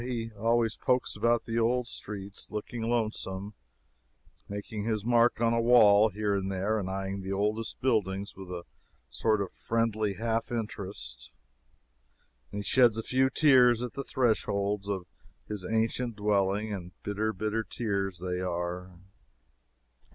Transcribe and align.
He 0.03 0.31
always 0.33 0.77
pokes 0.77 1.15
about 1.15 1.43
the 1.43 1.59
old 1.59 1.85
streets 1.85 2.49
looking 2.49 2.81
lonesome, 2.81 3.53
making 4.49 4.83
his 4.83 5.05
mark 5.05 5.39
on 5.39 5.53
a 5.53 5.61
wall 5.61 6.09
here 6.09 6.33
and 6.33 6.51
there, 6.51 6.79
and 6.79 6.89
eyeing 6.89 7.21
the 7.21 7.31
oldest 7.31 7.79
buildings 7.81 8.35
with 8.35 8.49
a 8.49 8.63
sort 9.11 9.43
of 9.43 9.51
friendly 9.51 10.15
half 10.15 10.51
interest; 10.51 11.31
and 12.51 12.61
he 12.63 12.63
sheds 12.63 12.97
a 12.97 13.03
few 13.03 13.29
tears 13.29 13.83
at 13.83 13.93
the 13.93 14.03
threshold 14.03 14.87
of 14.89 15.05
his 15.47 15.63
ancient 15.71 16.15
dwelling, 16.15 16.73
and 16.73 16.93
bitter, 17.03 17.31
bitter 17.31 17.63
tears 17.63 18.17
they 18.17 18.39
are. 18.39 18.93